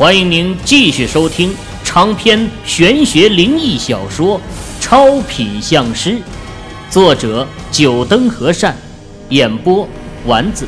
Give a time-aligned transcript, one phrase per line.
[0.00, 1.54] 欢迎您继续收听
[1.84, 4.40] 长篇玄学灵异小说
[4.80, 6.12] 《超品相师》，
[6.90, 8.74] 作者：九灯和善，
[9.28, 9.86] 演播：
[10.24, 10.66] 丸子，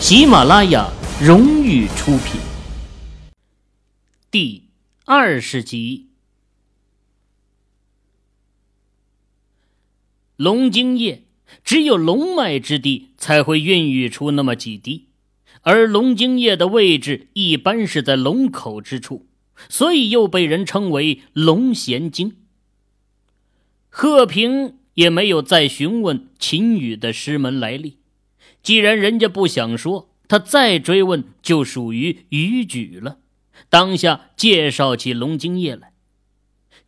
[0.00, 0.90] 喜马拉雅
[1.22, 2.40] 荣誉出品。
[4.32, 4.64] 第
[5.04, 6.08] 二十集，
[10.34, 11.22] 龙精液
[11.62, 15.06] 只有龙脉之地才会孕育出那么几滴。
[15.66, 19.26] 而龙精液的位置一般是在龙口之处，
[19.68, 22.36] 所以又被人称为龙涎精。
[23.88, 27.96] 贺平也没有再询问秦羽的师门来历，
[28.62, 33.18] 既然人家不想说，他再追问就属于逾矩了。
[33.68, 35.90] 当下介绍起龙精液来。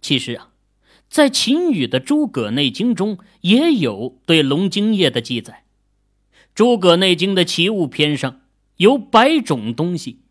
[0.01, 0.51] 其实啊，
[1.09, 5.65] 在秦羽的《诸葛内经》中也有对龙精液的记载，
[6.55, 8.43] 《诸葛内经》的奇物篇上。
[8.79, 10.23] 有百种东西，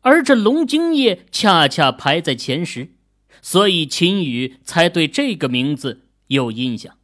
[0.00, 2.92] 而这龙精液恰恰排在前十，
[3.42, 6.96] 所以秦羽才对这个名字有印象。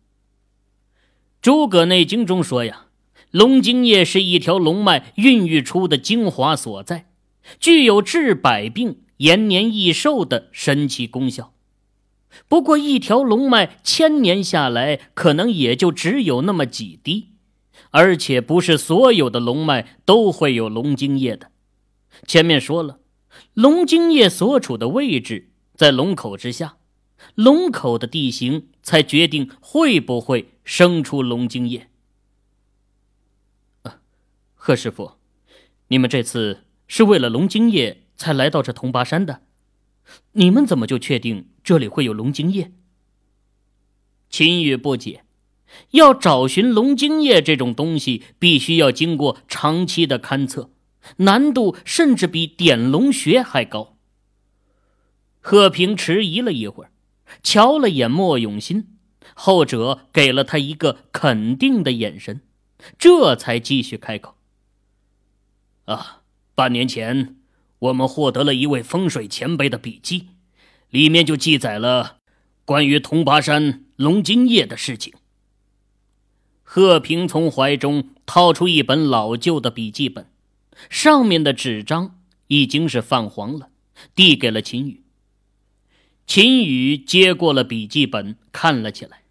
[1.42, 2.86] 诸葛内经中说呀，
[3.30, 7.10] 龙精液是一条龙脉孕育出的精华所在，
[7.60, 11.52] 具有治百病、延年益寿的神奇功效。
[12.48, 17.33] 不过，一条龙脉千年下来，可能也就只有那么几滴。
[17.94, 21.52] 而且不是所有的龙脉都会有龙精液的。
[22.26, 22.98] 前面说了，
[23.54, 26.78] 龙精液所处的位置在龙口之下，
[27.36, 31.88] 龙口的地形才决定会不会生出龙精液。
[34.56, 35.12] 贺师傅，
[35.86, 39.42] 你们这次是为了龙精液才来到这铜拔山的，
[40.32, 42.72] 你们怎么就确定这里会有龙精液？
[44.28, 45.22] 秦羽不解。
[45.90, 50.70] 要找寻龙精液这种东西，必须要经过长期的勘测，
[51.18, 53.96] 难度甚至比点龙穴还高。
[55.40, 56.90] 贺平迟疑了一会儿，
[57.42, 58.88] 瞧了眼莫永新，
[59.34, 62.40] 后者给了他一个肯定的眼神，
[62.98, 64.36] 这才继续开口
[65.84, 66.22] ：“啊，
[66.54, 67.36] 半年前
[67.78, 70.28] 我们获得了一位风水前辈的笔记，
[70.88, 72.18] 里面就记载了
[72.64, 75.12] 关于铜拔山龙精液的事情。”
[76.74, 80.26] 贺平从怀中掏出一本老旧的笔记本，
[80.90, 82.18] 上面的纸张
[82.48, 83.68] 已经是泛黄了，
[84.16, 85.04] 递给了秦宇。
[86.26, 89.22] 秦宇接过了笔记本，看了起来。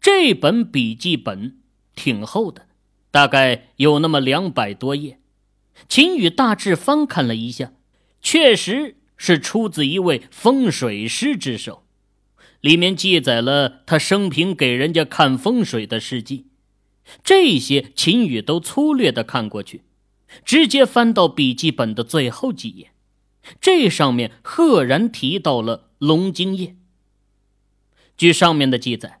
[0.00, 1.58] 这本笔记本
[1.94, 2.66] 挺厚的，
[3.12, 5.20] 大概有那么两百多页。
[5.88, 7.72] 秦宇大致翻看了一下，
[8.20, 11.86] 确实是出自一位风水师之手。
[12.62, 16.46] 里面记载了他生平给人家看风水的事迹，
[17.24, 19.82] 这些秦宇都粗略的看过去，
[20.44, 22.92] 直接翻到笔记本的最后几页，
[23.60, 26.76] 这上面赫然提到了龙精液。
[28.16, 29.20] 据上面的记载，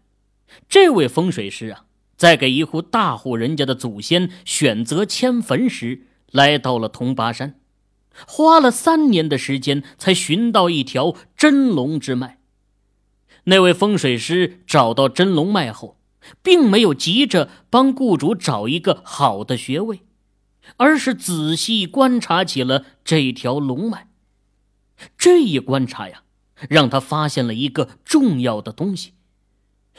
[0.68, 1.86] 这位风水师啊，
[2.16, 7.58] 在给一户大户人家的祖先选择迁坟时，来到了铜拔山，
[8.24, 12.38] 花了三年的时间才寻到一条真龙之脉。
[13.44, 15.98] 那位风水师找到真龙脉后，
[16.42, 20.02] 并没有急着帮雇主找一个好的穴位，
[20.76, 24.08] 而是仔细观察起了这条龙脉。
[25.18, 26.22] 这一观察呀，
[26.68, 29.14] 让他发现了一个重要的东西，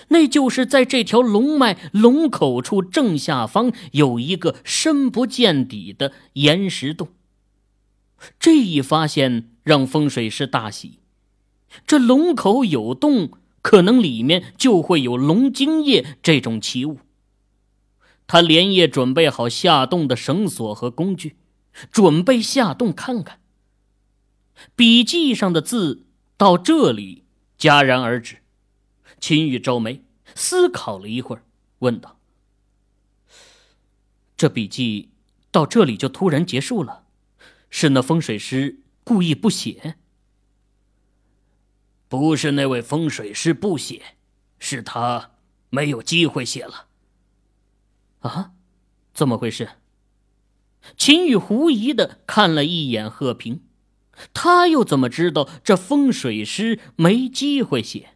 [0.07, 7.09] 那就是在这条龙脉龙口处正下方有一个深不见底的岩石洞。
[8.39, 10.99] 这一发现让风水师大喜。
[11.85, 16.99] 这龙口有洞，可能里面就会有龙精液这种奇物。
[18.25, 21.35] 他连夜准备好下洞的绳索和工具，
[21.91, 23.39] 准备下洞看看。
[24.75, 26.05] 笔记上的字
[26.37, 27.25] 到这里
[27.59, 28.37] 戛然而止。
[29.19, 30.03] 秦羽皱眉，
[30.35, 31.43] 思考了一会儿，
[31.79, 32.17] 问道
[34.35, 35.09] ：“这笔记
[35.49, 37.05] 到这里就突然结束了，
[37.69, 39.95] 是那风水师故意不写？”
[42.13, 44.17] 不是那位风水师不写，
[44.59, 45.31] 是他
[45.71, 46.85] 没有机会写了。
[48.19, 48.51] 啊，
[49.15, 49.67] 怎么回事？
[50.95, 53.63] 秦羽狐疑的看了一眼贺平，
[54.31, 58.09] 他又怎么知道这风水师没机会写？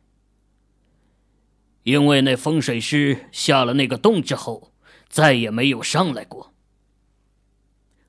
[1.81, 4.73] 因为那风水师下了那个洞之后，
[5.09, 6.53] 再也没有上来过。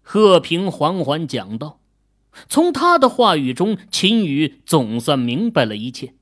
[0.03, 1.81] 贺平缓缓讲道。
[2.49, 6.15] 从他的话语中，秦宇总算明白了一切。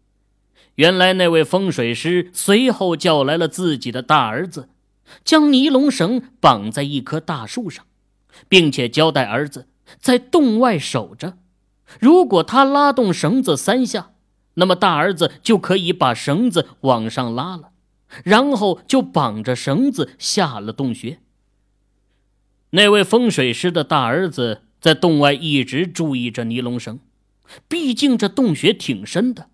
[0.77, 4.69] 原来那位风水师随后叫来了自己的大儿子，
[5.25, 7.87] 将尼龙绳绑在一棵大树上，
[8.49, 9.69] 并且交代儿子
[9.99, 11.39] 在洞外守着。
[12.01, 14.13] 如果他拉动绳子三下，
[14.55, 17.71] 那么大儿子就可以把绳子往上拉了，
[18.25, 21.21] 然后就绑着绳子下了洞穴。
[22.71, 27.01] 那位风水师的大儿子在洞外一直注意着尼龙绳，
[27.67, 29.49] 毕竟这洞穴挺深的，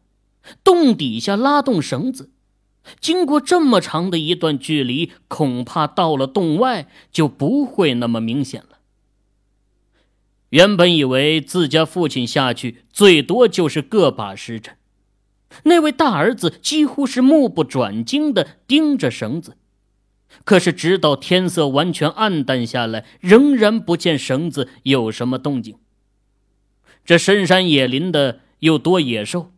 [0.62, 2.28] 洞底下拉动绳子，
[3.00, 8.80] 经过这么长的一段距离，恐怕到了洞外就不会那么明显了。
[10.50, 14.76] 原本以为自家父亲下去最多就是个把时辰，
[15.62, 19.56] 那位大儿子几乎是目不转睛的盯着绳子。
[20.44, 25.76] 可是，直到天色完全暗淡下来，仍然不见绳子有什么动静。
[27.04, 29.52] 这深山野林的又多野兽，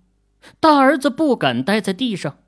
[0.60, 2.38] 大儿子不敢待在地上，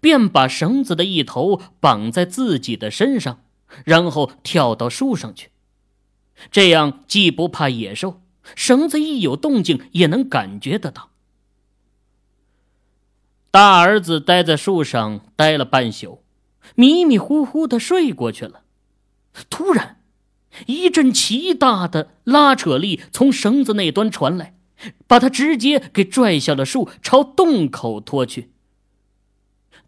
[0.00, 3.40] 便把绳子的一头绑在自己的身上，
[3.84, 5.50] 然后跳到树上去。
[6.50, 8.22] 这样既不怕野兽，
[8.56, 11.10] 绳子一有动静也能感觉得到。
[13.50, 16.23] 大儿子待在树上待了半宿。
[16.74, 18.62] 迷迷糊糊的睡过去了，
[19.50, 20.00] 突然，
[20.66, 24.56] 一阵奇大的拉扯力从绳子那端传来，
[25.06, 28.50] 把他直接给拽下了树，朝洞口拖去。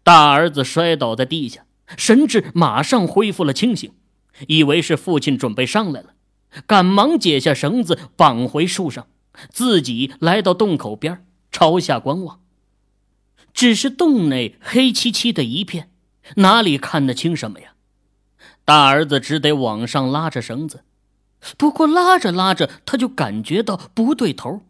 [0.03, 1.65] 大儿子摔倒在地下，
[1.97, 3.91] 神智马上恢复了清醒，
[4.47, 6.13] 以为是父亲准备上来了，
[6.65, 9.07] 赶忙解下绳子绑回树上，
[9.49, 12.39] 自己来到洞口边，朝下观望。
[13.53, 15.89] 只是洞内黑漆漆的一片。
[16.35, 17.73] 哪里看得清什么呀？
[18.65, 20.83] 大儿子只得往上拉着绳子，
[21.57, 24.61] 不过拉着拉着，他就感觉到不对头。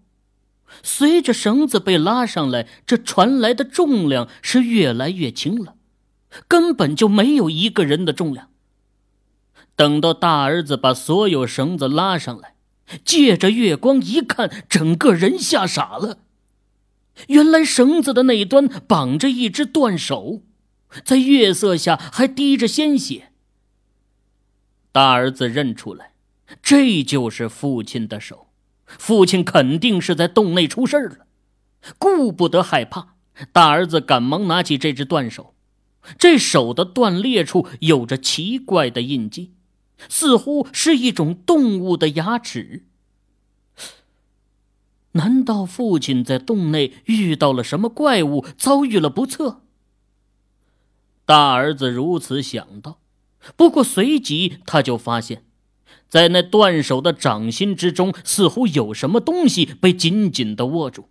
[0.83, 5.75] 随着绳子被拉上来，这传来的重量是越来越轻了，
[6.47, 8.49] 根本就没有一个人的重量。
[9.75, 12.55] 等到大儿子把所有绳子拉上来，
[13.03, 16.19] 借着月光一看，整个人吓傻了。
[17.27, 20.41] 原来绳子的那端绑着一只断手。
[21.03, 23.31] 在月色下还滴着鲜血。
[24.91, 26.13] 大儿子认出来，
[26.61, 28.47] 这就是父亲的手，
[28.85, 31.27] 父亲肯定是在洞内出事了。
[31.97, 33.15] 顾不得害怕，
[33.51, 35.53] 大儿子赶忙拿起这只断手，
[36.17, 39.53] 这手的断裂处有着奇怪的印记，
[40.09, 42.85] 似乎是一种动物的牙齿。
[45.11, 49.61] 难道父亲在洞内遇到了什么怪物，遭遇了不测？
[51.27, 53.01] 大儿子如此想到，
[53.57, 55.43] 不过随即他就发现，
[56.07, 61.09] 在那断手的掌心之中，似乎有什么东西被紧紧的握住。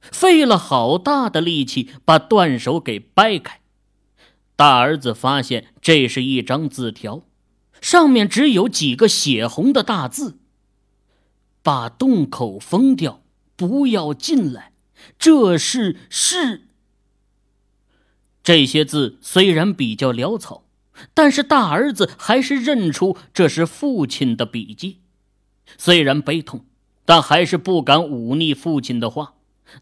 [0.00, 3.60] 费了好大的力气把断手给掰开，
[4.56, 7.20] 大儿子发现这是一张字条，
[7.82, 10.38] 上面只有几个血红的大字
[11.62, 13.22] ：“把洞口封掉，
[13.56, 14.72] 不要进来。”
[15.18, 16.65] 这是是。
[18.46, 20.62] 这些字虽然比较潦草，
[21.14, 25.00] 但是大儿子还是认出这是父亲的笔迹。
[25.76, 26.64] 虽然悲痛，
[27.04, 29.34] 但还是不敢忤逆父亲的话，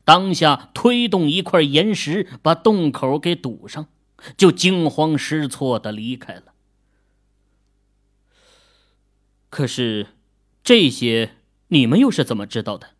[0.02, 3.88] 当下推动一块岩石把洞口给堵上，
[4.34, 6.54] 就惊慌失措的离开了。
[9.50, 10.06] 可是，
[10.62, 11.32] 这些
[11.68, 12.92] 你们又是怎么知道的？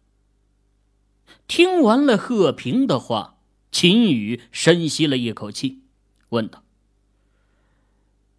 [1.48, 3.33] 听完了贺平的话。
[3.74, 5.80] 秦宇深吸了一口气，
[6.28, 6.62] 问道：“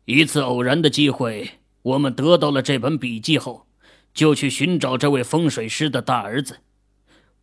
[0.06, 3.68] 一次偶然的机会，我们得到了这本笔记后，
[4.14, 6.60] 就去寻找这位风水师的大儿子。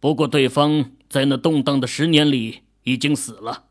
[0.00, 3.64] 不过，对方在那动荡的十年里已经死了。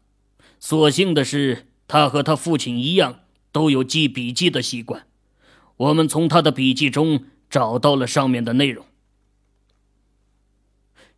[0.60, 5.08] 所幸的是，他和他父亲一样，都有记笔记的习惯。
[5.78, 8.86] 我们从他的笔记中找到了上面的内容。”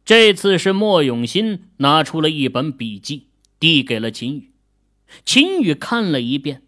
[0.06, 3.28] 这次是莫永新拿出了一本笔记，
[3.60, 4.52] 递给了秦宇。
[5.24, 6.64] 秦宇看了一遍，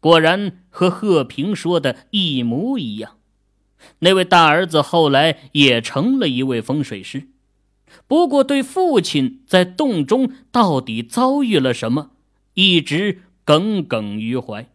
[0.00, 3.18] 果然和贺平说的一模一样。
[4.00, 7.28] 那位大儿子后来也成了一位风水师，
[8.06, 12.12] 不过对父亲在洞中到底遭遇了什么，
[12.54, 14.70] 一直耿耿于怀。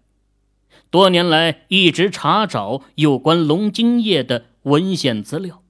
[0.91, 5.63] 多年来一直查找有关龙精液的文献资料。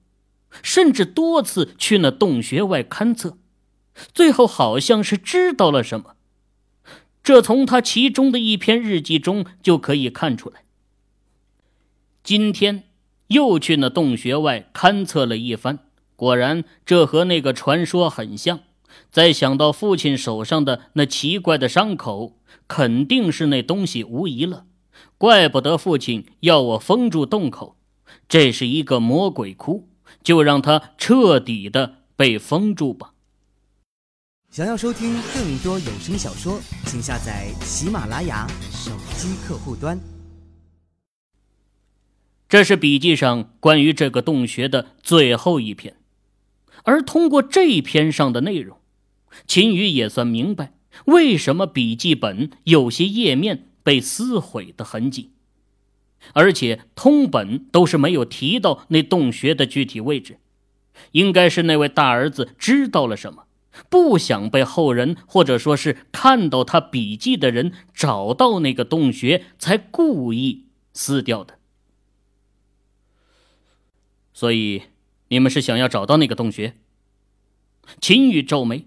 [0.62, 3.38] 甚至多次去那洞穴外勘测，
[4.14, 6.16] 最后好像是知道了什么。
[7.22, 10.62] 这从他其中的一篇日记中就可以看出来。
[12.22, 12.84] 今天
[13.28, 15.80] 又去那洞穴外勘测了一番，
[16.14, 18.60] 果然这和那个传说很像。
[19.10, 24.64] 再想到父亲手上的那奇怪的伤口，肯定是那东西无疑了。
[25.18, 27.76] 怪不得父亲要我封住洞口，
[28.28, 29.88] 这是一个魔鬼窟。
[30.26, 33.12] 就让它彻底的被封住吧。
[34.50, 39.96] 想要收听更多有声小说，请下载喜马拉雅手机客户端。
[42.48, 45.94] 这是笔记上关于这个洞穴的最后一篇，
[46.82, 48.80] 而通过这篇上的内容，
[49.46, 50.72] 秦宇也算明白
[51.04, 55.30] 为什么笔记本有些页面被撕毁的痕迹，
[56.32, 60.38] 而且通本都是没有提到那洞穴的具体位置，
[61.12, 63.44] 应该是那位大儿子知道了什么，
[63.88, 71.58] 不想被后人或者说是看到他笔记的人找到那个洞穴，才故意撕掉的。
[74.32, 74.82] 所以，
[75.28, 76.76] 你们是想要找到那个洞穴？
[78.00, 78.86] 秦宇皱眉，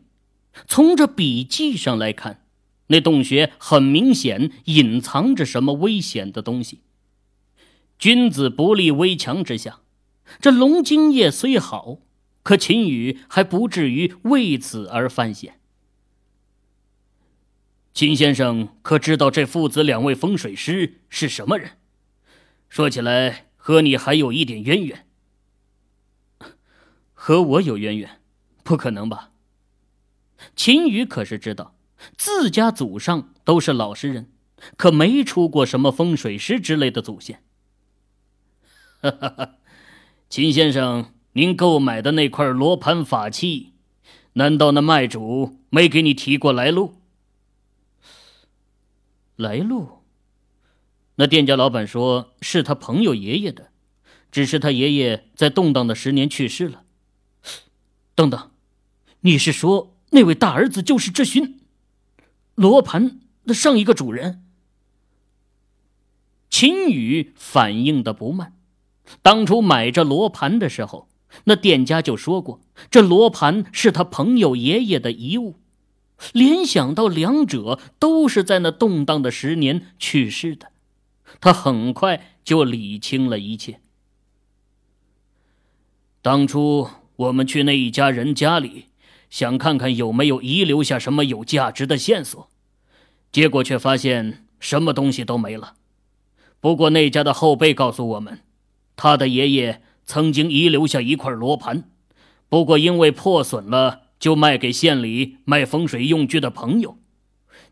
[0.68, 2.46] 从这笔记上来看，
[2.88, 6.82] 那洞穴很明显隐藏着什么危险的东西。
[8.00, 9.82] 君子不立危墙之下，
[10.40, 11.98] 这龙精液虽好，
[12.44, 15.60] 可秦宇还不至于为此而犯险。
[17.94, 21.72] 秦先生可知道这父子两位风水师是什么人？
[22.70, 25.06] 说起来，和你还有一点渊源。
[27.14, 28.22] 和我有渊源，
[28.64, 29.32] 不可能吧？
[30.56, 31.76] 秦宇可是知道，
[32.16, 34.32] 自家祖上都是老实人，
[34.78, 37.44] 可没出过什么风水师之类的祖先。
[39.02, 39.56] 哈哈哈，
[40.30, 43.72] 秦先生，您购买的那块罗盘法器，
[44.34, 46.96] 难道那卖主没给你提过来路？
[49.38, 50.00] 来路？
[51.16, 53.72] 那店家老板说是他朋友爷爷的，
[54.32, 56.84] 只是他爷爷在动荡的十年去世了。
[58.16, 58.52] 等等，
[59.22, 61.62] 你是说那位大儿子就是这寻
[62.56, 64.44] 罗盘的上一个主人？
[66.50, 68.59] 秦宇反应的不慢，
[69.22, 71.08] 当初买这罗盘的时候，
[71.46, 75.56] 那店家就说过，这罗盘是他朋友爷爷的遗物。
[76.34, 80.68] 联想到两者都是在那动荡的十年去世的，
[81.40, 83.80] 他很快就理清了一切。
[86.22, 86.90] 当初。
[87.20, 88.86] 我们去那一家人家里，
[89.30, 92.50] 想看看有没有遗留下什么有价值的线索，
[93.30, 95.74] 结果却发现什么东西都没了。
[96.62, 98.40] 不过那家的后辈告诉我们，
[99.02, 101.90] 他的爷爷曾经遗留下一块罗盘，
[102.50, 106.98] 不过因为破损了，就卖给县里卖风水用具的朋友。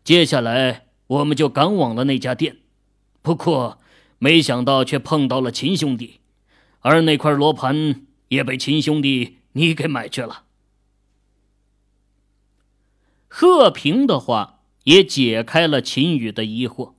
[0.02, 2.56] 接下来我们就赶往了那家店，
[3.20, 3.78] 不过
[4.18, 6.20] 没想到却碰到了秦兄弟，
[6.80, 9.36] 而那块罗盘也被秦兄弟。
[9.52, 10.44] 你给买去了。
[13.26, 16.94] 贺平的话也解开了秦宇的疑惑。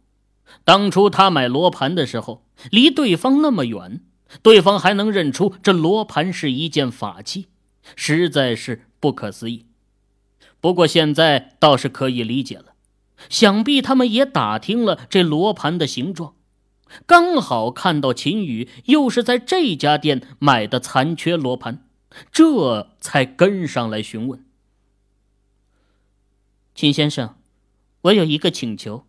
[0.63, 4.01] 当初他买罗盘的时候，离对方那么远，
[4.41, 7.47] 对方还能认出这罗盘是一件法器，
[7.95, 9.65] 实在是不可思议。
[10.61, 12.73] 不过现在倒是可以理解了，
[13.29, 16.35] 想必他们也打听了这罗盘的形状，
[17.05, 21.85] 刚好看到秦宇又是在这家店买的残缺罗盘。
[22.31, 24.43] 这才跟上来询问，
[26.73, 27.35] 秦先生，
[28.01, 29.05] 我有一个请求。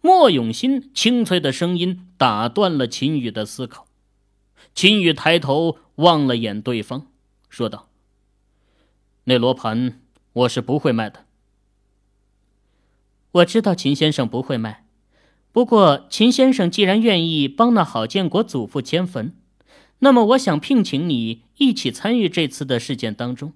[0.00, 3.87] 莫永新清脆的声音打断了秦宇的思考。
[4.74, 7.06] 秦宇抬头望了眼对方，
[7.48, 7.88] 说道
[9.24, 10.00] ：“那罗盘
[10.32, 11.26] 我是不会卖的。
[13.32, 14.86] 我知道秦先生不会卖，
[15.52, 19.34] 不过秦先生既然愿意帮那郝建国祖父迁坟。”
[20.00, 23.52] 那么，我想聘请你一起参与这次的事件当中，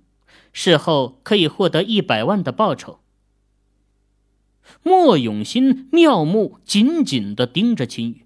[0.52, 2.98] 事后可以获得一百万的报酬。
[4.82, 8.21] 莫永新妙目紧紧的盯着秦宇，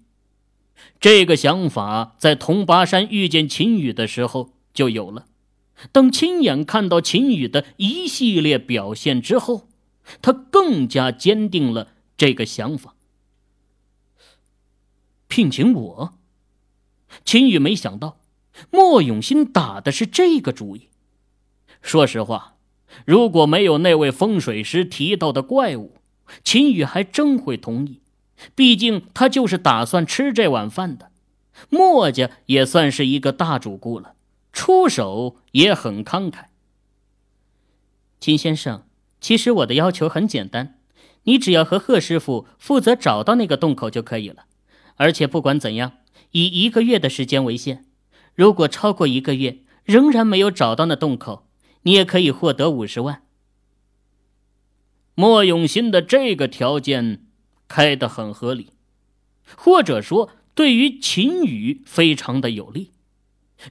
[0.99, 5.25] 这个想法在铜拔山遇见秦宇的时候就有了。
[5.91, 9.67] 等亲眼看到秦宇的一系列表现之后，
[10.21, 12.95] 他更加坚定了这个想法。
[15.27, 16.13] 聘请我。
[17.23, 18.19] 秦宇没想到，
[18.71, 20.87] 莫永新打的是这个主意。
[21.81, 22.55] 说实话，
[23.05, 25.97] 如果没有那位风水师提到的怪物，
[26.43, 28.01] 秦宇还真会同意。
[28.55, 31.11] 毕竟他就是打算吃这碗饭的，
[31.69, 34.13] 莫家也算是一个大主顾了，
[34.53, 36.45] 出手也很慷慨。
[38.19, 38.83] 秦先生，
[39.21, 40.79] 其实我的要求很简单，
[41.23, 44.45] 你只要和贺师傅负责找到那个洞口就可以了，
[44.95, 45.93] 而且不管怎样。
[46.31, 47.85] 以一个月的时间为限，
[48.35, 51.47] 如果超过一个月仍然没有找到那洞口，
[51.83, 53.23] 你也可以获得五十万。
[55.15, 57.26] 莫永新的这个条件
[57.67, 58.69] 开得很合理，
[59.55, 62.91] 或者说对于秦宇非常的有利。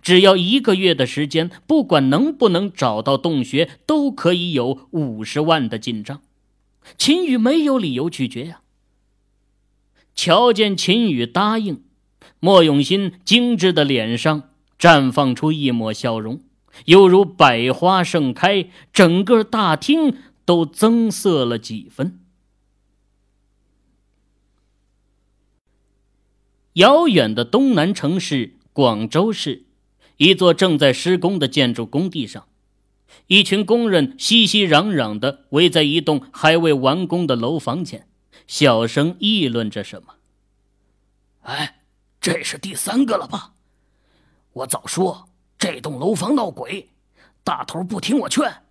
[0.02, 6.22] 只要一个月的时间，不管能不能找到洞穴，都可以有五十万的进账。
[6.98, 8.60] 秦宇没有理由拒绝呀。
[10.14, 11.84] 瞧见秦宇答应，
[12.40, 16.40] 莫永新精致的脸上绽放出一抹笑容，
[16.86, 22.18] 犹如百花盛开，整个大厅都增色了几分。
[26.76, 29.64] 遥远的东南城市广州市。
[30.18, 32.46] 一座正在施工的建筑工地上，
[33.26, 38.08] 一群工人熙熙攘攘的围在一栋还未完工的楼房前，
[38.46, 40.14] 小声议论着什么。
[41.42, 41.82] 哎，
[42.20, 43.52] 这是第三个了吧？
[44.52, 45.28] 我早说
[45.58, 46.88] 这栋楼房闹鬼，
[47.42, 48.62] 大头不听我劝。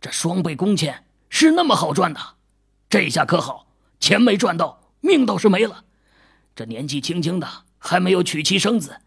[0.00, 2.20] 这双倍工钱是那么好赚的，
[2.88, 3.68] 这下可好，
[4.00, 5.84] 钱没赚到，命倒是没了。
[6.54, 8.98] 这年纪轻轻的，还没有娶妻生子。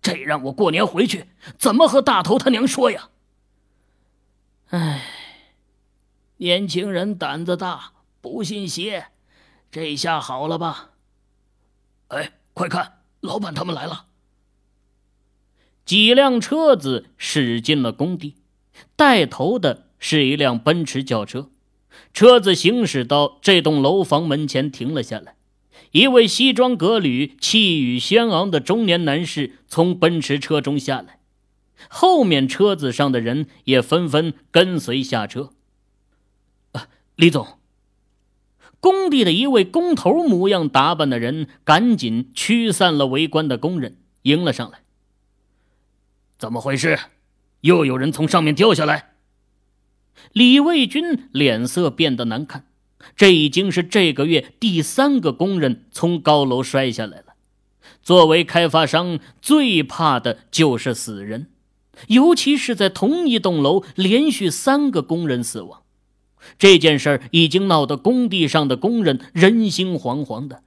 [0.00, 1.26] 这让我过年回去
[1.58, 3.08] 怎么和大头他娘说呀？
[4.68, 5.02] 唉，
[6.36, 9.06] 年轻人胆子大，不信邪，
[9.70, 10.90] 这下好了吧？
[12.08, 14.06] 哎，快看，老板他们来了。
[15.84, 18.36] 几辆车子驶进了工地，
[18.96, 21.50] 带头的是一辆奔驰轿车，
[22.12, 25.36] 车子行驶到这栋楼房门前停了下来。
[25.94, 31.20] 一位西装革履、气宇轩昂的中年男士从奔驰车中下来，
[31.88, 35.52] 后面车子上的人也纷纷跟随下车。
[36.72, 37.60] 啊，李总！
[38.80, 44.80] 工地的一位工头模样打扮的人赶紧驱散了围观的工人，迎了上来。
[46.36, 46.98] 怎么回事？
[47.60, 49.14] 又有人从上面掉下来？
[50.32, 52.66] 李卫军脸色变得难看。
[53.16, 57.34] 这已经是这个月第三个工人从高楼摔下来了。
[58.02, 61.46] 作为开发商，最怕的就是死人，
[62.08, 65.82] 尤其是在同一栋楼连续三个工人死亡。
[66.58, 70.62] 这件事儿已经闹得工地上的工人人心惶惶的，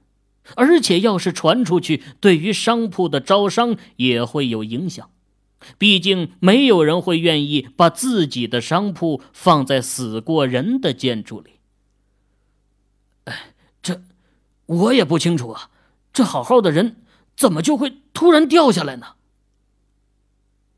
[0.56, 5.08] 而且要是传出去，对于商铺的招商也会有影响。
[5.76, 11.50] 毕竟，没有人会愿意把自己的商铺放在死过人的建筑里。
[13.82, 14.00] 这，
[14.68, 15.70] 我也不清楚啊。
[16.12, 16.96] 这好好的人，
[17.36, 19.16] 怎么就会突然掉下来呢？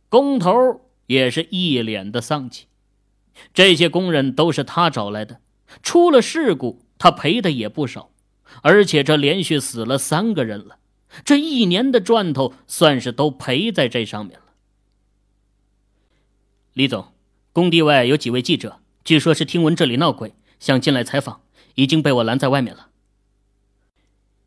[0.08, 2.66] 工头也是一脸的丧气。
[3.54, 5.40] 这些工人都是他找来的，
[5.82, 8.10] 出了事故，他赔的也不少。
[8.62, 10.78] 而且这连续死了三个人了，
[11.24, 14.46] 这一年的赚头算是都赔在这上面了。
[16.74, 17.12] 李总，
[17.52, 21.40] 工地外有几位记者，据说是听闻这里闹鬼，想进来采访，
[21.76, 22.89] 已经被我拦在外面了。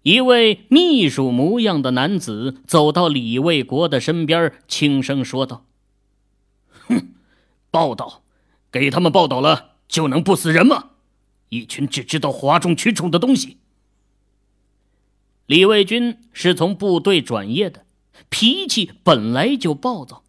[0.04, 5.66] 一位秘书模样的男子走到李卫国的身边，轻声说道
[6.88, 7.14] ：“哼，
[7.72, 8.22] 报道，
[8.70, 10.90] 给他们报道了就能不死人吗？
[11.48, 13.58] 一群只知道哗众取宠的东西。”
[15.48, 17.86] 李卫军是从部队转业的，
[18.30, 20.24] 脾气本来就暴躁，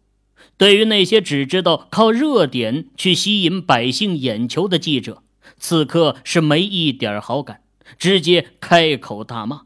[0.55, 5.21] 对于那些只知道靠热点去吸引百姓眼球的记者，
[5.57, 7.63] 此刻是没一点好感。
[7.99, 9.64] 直接开口大骂：“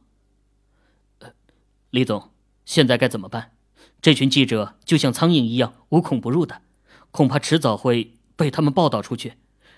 [1.92, 2.30] 李总，
[2.66, 3.52] 现在该怎么办？
[4.02, 6.62] 这群记者就像苍蝇一样无孔不入的，
[7.12, 9.34] 恐怕迟早会被他们报道出去。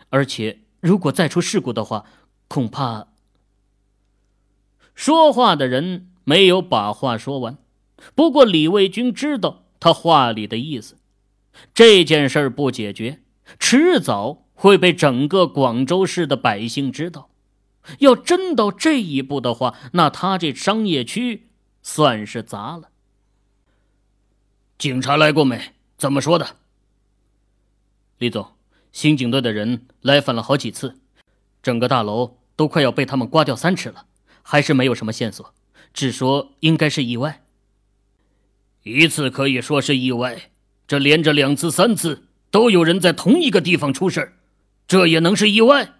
[0.09, 2.05] 而且，如果再出事故的话，
[2.47, 3.07] 恐怕……”
[4.93, 7.57] 说话的人没有把话说完，
[8.13, 10.97] 不过李卫军知道他话里的意思：
[11.73, 13.21] 这件事不解决，
[13.57, 17.29] 迟早会被整个广州市的百姓知道。
[17.99, 21.50] 要真到这一步的话，那他这商业区
[21.81, 22.89] 算是砸了。
[24.77, 25.73] 警察来过没？
[25.97, 26.57] 怎么说的？
[28.17, 28.53] 李总，
[28.91, 30.99] 刑警队的人来访了好几次，
[31.61, 34.05] 整个大楼都快要被他们刮掉三尺了，
[34.41, 35.53] 还是没有什么线索，
[35.93, 37.43] 只说应该是意外。
[38.83, 40.51] 一次可以说是意外，
[40.87, 44.33] 这连着两次、三次都有人在同一个地方出事
[44.87, 45.99] 这也能是意外？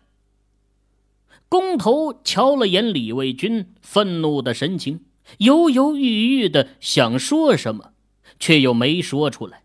[1.47, 5.05] 工头瞧了眼李卫军愤怒的神情，
[5.37, 7.93] 犹犹豫豫的想说什么，
[8.39, 9.63] 却又没说出来。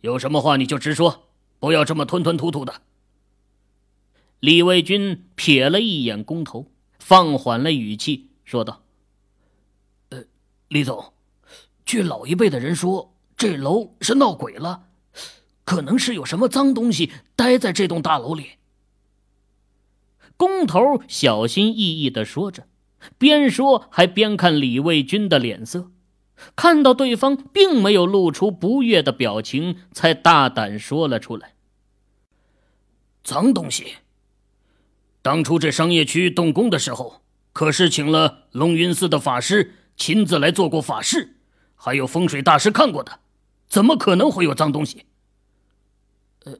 [0.00, 2.82] 有什么话你就直说，不要这么吞吞吐吐的。
[4.40, 8.82] 李卫军瞥了一眼工头，放缓了语气说道
[10.08, 10.24] ：“呃，
[10.68, 11.12] 李总，
[11.84, 14.88] 据老一辈的人说，这楼是闹鬼了，
[15.66, 18.52] 可能是有什么脏东西待在这栋大楼里。”
[20.38, 22.66] 工头小心翼翼的说着，
[23.18, 25.90] 边说还边看李卫军的脸色。
[26.56, 31.54] 看到对方并没有露出不悦的表情，才大胆说了出来
[33.22, 33.96] ：“脏东西。
[35.20, 37.20] 当初这商业区动工的时候，
[37.52, 41.36] 可是请了龙云寺的法师亲自来做过法事，
[41.74, 43.20] 还有风水大师看过的，
[43.68, 45.04] 怎么可能会有脏东西？”
[46.46, 46.54] 呃，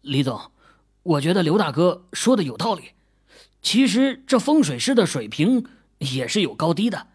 [0.00, 0.40] 李总，
[1.02, 2.84] 我觉得刘大哥说的有道理。
[3.64, 5.66] 其实这风水师的水平
[5.98, 7.08] 也是有高低的。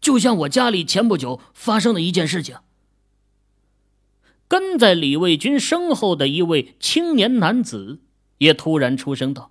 [0.00, 2.58] 就像我家里前不久发生的一件事情，
[4.46, 8.00] 跟在李卫军身后的一位青年男子
[8.38, 9.50] 也突然出声道：“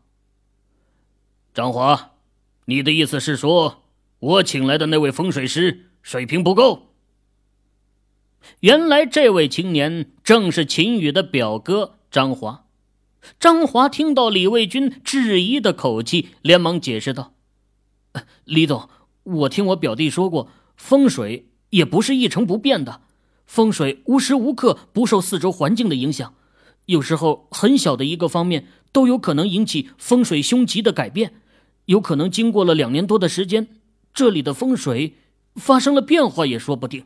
[1.54, 2.12] 张华，
[2.66, 3.84] 你的意思是说，
[4.20, 6.94] 我请来的那位风水师水平不够？”
[8.62, 12.62] 原来这位青年正是秦宇的表哥张华。
[13.40, 17.34] 张华听到李卫军质疑的口气，连忙解释道
[18.46, 18.90] ：“李总。”
[19.24, 23.00] 我听我表弟说过，风水也不是一成不变的，
[23.46, 26.34] 风水无时无刻不受四周环境的影响，
[26.88, 31.36] 有时候很小的一个方面都有可能引起风水凶吉的改变，
[31.86, 33.70] 有可能经过了两年多的时间，
[34.14, 35.16] 这里的风水
[35.56, 37.06] 发生了变化也说不定。